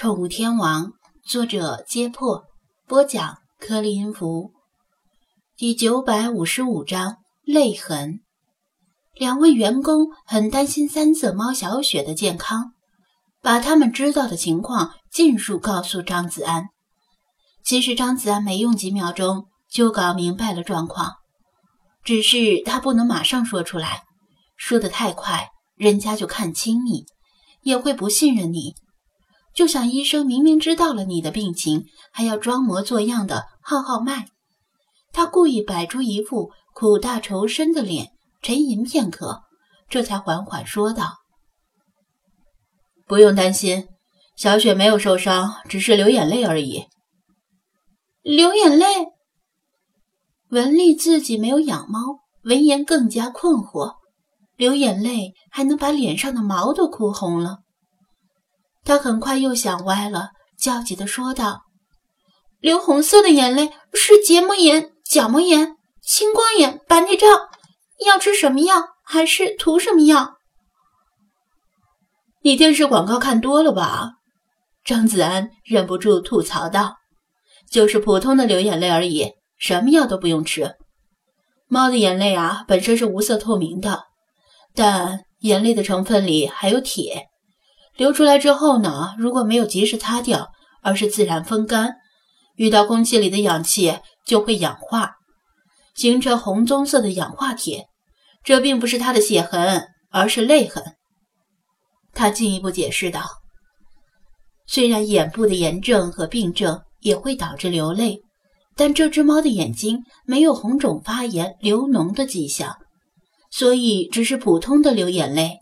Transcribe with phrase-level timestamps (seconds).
[0.00, 0.92] 宠物天王，
[1.24, 2.44] 作者：揭破，
[2.86, 4.52] 播讲：颗粒音符，
[5.56, 8.20] 第九百五十五章泪痕。
[9.12, 12.74] 两位员工很担心三色猫小雪的健康，
[13.42, 16.68] 把他们知道的情况尽数告诉张子安。
[17.64, 21.14] 其实张子安没用几秒钟就搞明白了状况，
[22.04, 24.04] 只是他不能马上说出来，
[24.56, 27.04] 说的太快，人家就看清你，
[27.62, 28.76] 也会不信任你。
[29.58, 34.28] 就像医生明明知道了你的病情，还要装模作样的号号脉。
[35.12, 39.40] 他故意摆出一副苦大仇深的脸，沉吟片刻，
[39.88, 41.16] 这才缓缓说道
[43.04, 43.88] ：“不用担心，
[44.36, 46.84] 小雪没有受伤，只是流眼泪而已。”
[48.22, 48.86] 流眼泪？
[50.50, 51.98] 文丽自己没有养猫，
[52.44, 53.96] 闻言更加困惑：
[54.54, 57.58] 流眼泪还能把脸上的毛都哭红了？
[58.88, 61.64] 他很快又想歪了，焦急地说道
[62.58, 67.28] ：“流红色的眼泪是结膜炎、角膜炎、青光眼、白内障，
[68.06, 68.82] 要吃什么药？
[69.04, 70.38] 还是涂什么药？”
[72.40, 74.12] 你电视广告看多了吧？
[74.86, 76.96] 张子安忍不住吐槽道
[77.70, 80.76] ：“就是普通的流眼泪而已，什么药都不用吃。
[81.66, 84.04] 猫的眼泪啊，本身是无色透明的，
[84.74, 87.26] 但眼泪的成分里还有铁。”
[87.98, 91.96] 流出来之后呢，如果没有及时擦掉，而是自然风干，
[92.54, 95.16] 遇到空气里的氧气就会氧化，
[95.96, 97.86] 形成红棕色的氧化铁。
[98.44, 100.94] 这并不是他的血痕，而是泪痕。
[102.14, 103.24] 他进一步解释道
[104.68, 108.20] ：“虽然眼部的炎症和病症也会导致流泪，
[108.76, 112.76] 但这只猫的眼睛没有红肿发炎、流脓的迹象，
[113.50, 115.58] 所以只是普通的流眼泪。”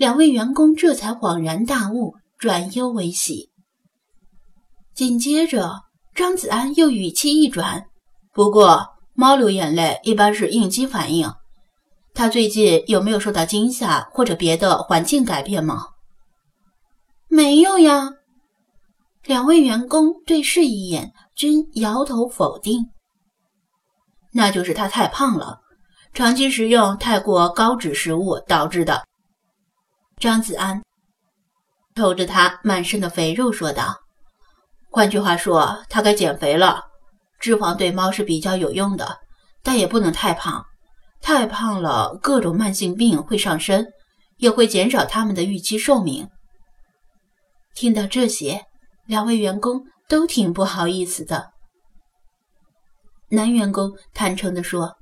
[0.00, 3.50] 两位员工这才恍然大悟，转忧为喜。
[4.94, 5.82] 紧接着，
[6.14, 7.84] 张子安又语气一转
[8.32, 11.30] ：“不过，猫流眼泪一般是应激反应。
[12.14, 15.88] 它最近有没有受到惊吓或者别的环境改变吗
[17.28, 18.08] ？”“没有呀。”
[19.26, 22.86] 两位员工对视一眼，均摇头否定。
[24.32, 25.60] “那就是它太胖了，
[26.14, 29.04] 长期食用太过高脂食物导致的。”
[30.20, 30.82] 张子安
[31.96, 33.96] 瞅着他满身的肥肉说道
[34.92, 36.84] ：“换句话说，他该减肥了。
[37.38, 39.18] 脂肪对猫是比较有用的，
[39.62, 40.62] 但也不能太胖。
[41.22, 43.86] 太胖了，各种慢性病会上身，
[44.36, 46.28] 也会减少它们的预期寿命。”
[47.74, 48.66] 听到这些，
[49.06, 51.50] 两位员工都挺不好意思的。
[53.30, 54.96] 男员工坦诚地说：“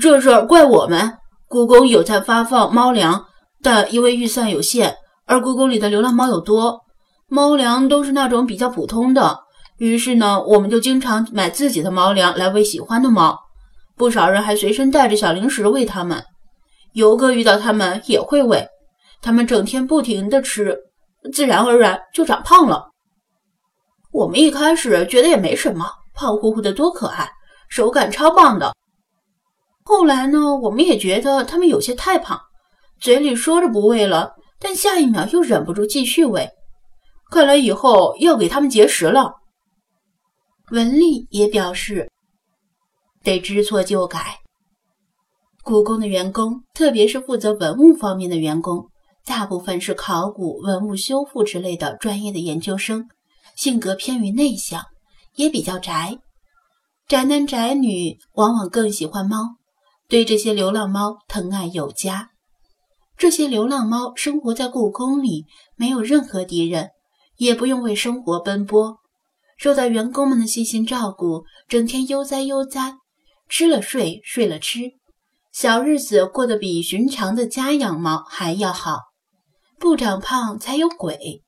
[0.00, 3.24] 这事儿怪我们，故宫有在发放猫粮。”
[3.62, 4.96] 但因为预算有限，
[5.26, 6.80] 而故宫里的流浪猫又多，
[7.28, 9.40] 猫粮都是那种比较普通的，
[9.78, 13.38] 于是呢，我们就经常买自己的猫粮来喂喜欢的猫。
[13.96, 16.24] 不少人还随身带着小零食喂它们，
[16.92, 18.66] 游客遇到它们也会喂，
[19.20, 20.78] 它们整天不停地吃，
[21.32, 22.90] 自然而然就长胖了。
[24.12, 27.28] 我们一开始觉得也没什么，胖乎乎的多可爱，
[27.68, 28.72] 手感超棒的。
[29.82, 32.40] 后来呢，我们也觉得它们有些太胖。
[33.00, 36.48] 嘴里说着不喂了，但下一秒又忍不住继续喂。
[37.30, 39.34] 看来以后要给他们节食了。
[40.70, 42.10] 文丽也表示
[43.22, 44.38] 得知错就改。
[45.62, 48.88] 故宫的员工，特别是负责文物方面的员工，
[49.24, 53.06] 大部分是考古、文物修复之类的专业的研究生，
[53.54, 54.82] 性格偏于内向，
[55.36, 56.18] 也比较宅。
[57.06, 59.56] 宅男宅女往往更喜欢猫，
[60.08, 62.30] 对这些流浪猫疼爱有加。
[63.18, 66.90] 这些流浪猫生活在故宫里，没有任何敌人，
[67.36, 68.98] 也不用为生活奔波，
[69.56, 72.94] 受到员工们的细心照顾，整天悠哉悠哉，
[73.48, 74.92] 吃了睡，睡了吃，
[75.52, 79.00] 小日子过得比寻常的家养猫还要好，
[79.80, 81.42] 不长胖才有鬼。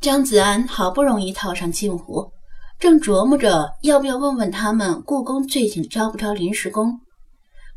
[0.00, 2.32] 张子安好不容易套上近乎，
[2.78, 7.00] 正琢磨着要不要问问他们故宫最近招不招临时工，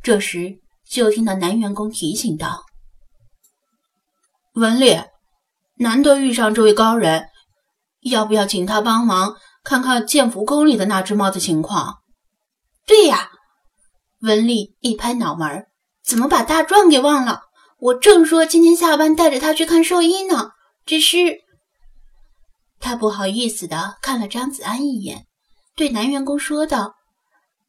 [0.01, 0.60] 这时。
[0.91, 2.65] 就听到男员工提醒道
[4.55, 5.01] ：“文丽，
[5.75, 7.29] 难得遇上这位高人，
[8.01, 11.99] 要不要请他帮忙看看建福宫里的那只猫的情况
[12.85, 13.31] ？”“对呀！”
[14.19, 15.67] 文丽一拍脑门
[16.03, 17.43] ，“怎么把大壮给忘了？
[17.79, 20.51] 我正说今天下班带着他去看兽医呢。
[20.85, 21.17] 只是……”
[22.81, 25.25] 他不好意思的看了张子安一眼，
[25.73, 26.95] 对男员工说道。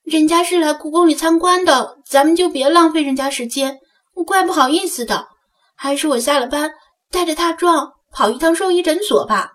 [0.04, 3.78] 人家是来故宫里参观的，咱们就别浪费人家时间。
[4.26, 5.28] 怪不好意思的，
[5.74, 6.70] 还是我下了班
[7.10, 9.52] 带着大壮跑一趟兽医诊所吧。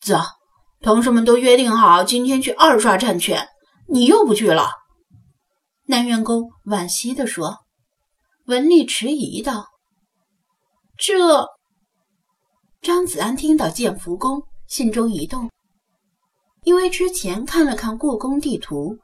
[0.00, 0.16] 走，
[0.80, 3.48] 同事们都约定好今天去二刷战犬，
[3.88, 4.70] 你又不去了。
[5.86, 7.58] 男员工惋惜地说。
[8.46, 9.66] 文丽迟疑道
[10.98, 11.46] ：“这……”
[12.82, 15.48] 张子安听到建福宫，心中一动，
[16.64, 18.98] 因为之前看了看故宫地图，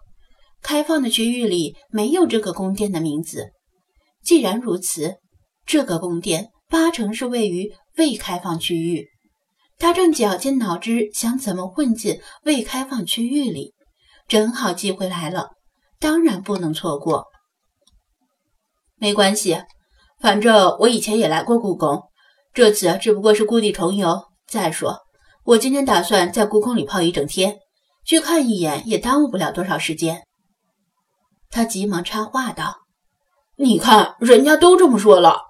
[0.63, 3.51] 开放的区域里没有这个宫殿的名字。
[4.23, 5.17] 既然如此，
[5.65, 9.09] 这个宫殿八成是位于未开放区域。
[9.79, 13.75] 他正绞尽脑汁想怎么混进未开放区域里，
[14.27, 15.51] 正好机会来了，
[16.01, 17.27] 当然不能错过。
[18.97, 19.63] 没关系，
[20.19, 22.03] 反正我以前也来过故宫，
[22.55, 24.25] 这次只不过是故地重游。
[24.49, 25.01] 再说，
[25.45, 27.59] 我今天打算在故宫里泡一整天，
[28.05, 30.26] 去看一眼也耽误不了多少时间。
[31.57, 32.83] 他急忙插话道
[33.57, 35.41] ：“你看，人家都这么说了。”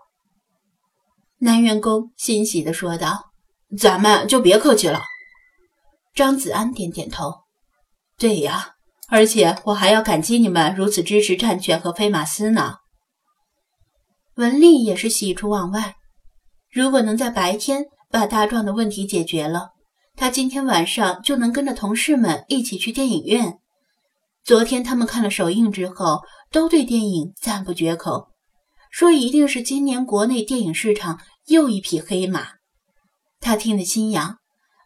[1.42, 3.32] 男员工欣喜地说道
[3.76, 5.02] ：“咱们就别客气了。”
[6.14, 7.34] 张子安点点头
[8.16, 8.76] ：“对呀，
[9.08, 12.76] 而且我还要感激你们如此支持战犬和飞马斯呢。”
[14.36, 15.96] 文丽也是喜出望外，
[16.70, 19.70] 如果能在白天把大壮的问题解决了，
[20.14, 23.58] 他今天晚上就能跟着同事们一起去电影院。
[24.46, 26.20] 昨天他们看了首映之后，
[26.52, 28.28] 都对电影赞不绝口，
[28.92, 32.50] 说一定是今年国内电影市场又一匹黑马。
[33.40, 34.38] 他听得心痒，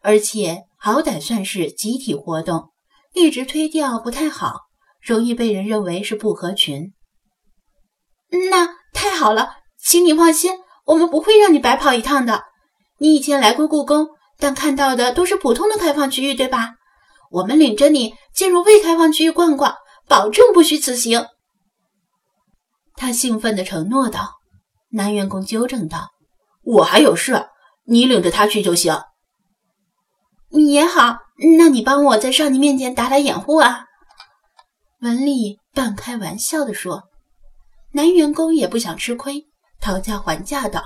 [0.03, 2.71] 而且好歹算是集体活动，
[3.13, 4.55] 一直推掉不太好，
[5.03, 6.95] 容易被人认为是不合群。
[8.51, 8.81] 那。
[8.93, 10.51] 太好了，请你放心，
[10.85, 12.43] 我们不会让你白跑一趟的。
[12.99, 16.75] 你以前来过故宫，但看到的都是普通的开放区域，对吧？
[17.31, 19.75] 我们领着你进入未开放区域逛逛，
[20.07, 21.27] 保证不虚此行。
[22.97, 24.35] 他兴奋地承诺道。
[24.93, 26.11] 男员工纠正道
[26.63, 27.47] ：“我还有事，
[27.85, 29.01] 你领着他去就行。”
[30.51, 31.19] 也好，
[31.57, 33.85] 那你帮我在少年面前打打掩护啊。”
[35.01, 37.05] 文丽半开玩笑地说。
[37.93, 39.47] 男员工也不想吃亏，
[39.81, 40.83] 讨价还价道：“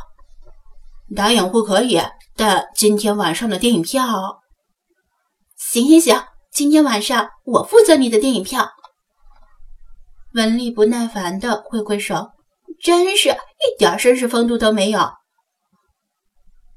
[1.15, 2.01] 打掩护可以，
[2.35, 4.41] 但今天晚上的电影票……
[5.57, 8.71] 行行行，今天晚上我负责你的电影票。”
[10.35, 12.31] 文丽不耐烦的挥挥手，
[12.81, 15.01] 真是一点绅士风度都没有。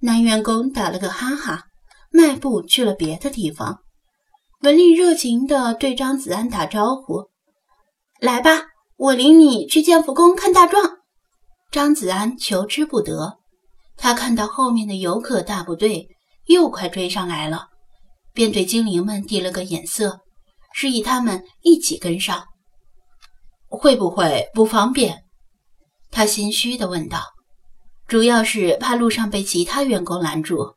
[0.02, 1.66] 男员工打了个哈哈，
[2.12, 3.80] 迈步去了别的地方。
[4.62, 7.30] 文丽热情的对张子安打招呼
[8.20, 8.64] ：“来吧。”
[8.98, 10.98] 我领你去建福宫看大壮。
[11.70, 13.38] 张子安求之不得，
[13.96, 16.08] 他看到后面的游客大部队
[16.48, 17.68] 又快追上来了，
[18.38, 20.20] 便对精灵们递了个眼色，
[20.72, 22.46] 示意他们一起跟上。
[23.68, 25.24] 会不会不方便？
[26.12, 27.24] 他心虚地问道。
[28.08, 30.76] 主要是怕路上被其他员工拦住。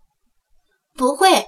[0.95, 1.45] 不会，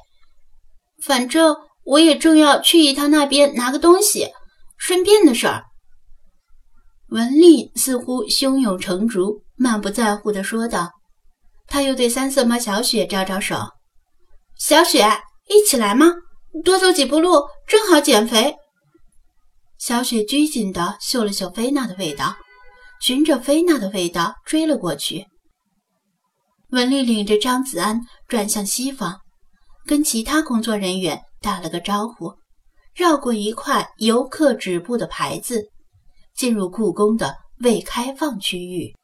[1.03, 4.29] 反正我也正要去一趟那边拿个东西，
[4.77, 5.65] 顺便的事儿。
[7.09, 10.91] 文丽似乎胸有成竹，满不在乎地说道。
[11.67, 13.57] 他又对三色猫小雪招招手
[14.61, 15.11] ：“小雪，
[15.53, 16.07] 一起来吗？
[16.65, 18.57] 多走几步路，正好减肥。”
[19.79, 22.35] 小雪拘谨地嗅了嗅菲娜的味道，
[23.01, 25.27] 循着菲娜的味道追了过去。
[26.71, 29.21] 文丽领着张子安转向西方，
[29.85, 32.33] 跟其他工作人员打了个招呼，
[32.95, 35.69] 绕过一块游客止步的牌子。
[36.35, 38.95] 进入故宫的未开放区域。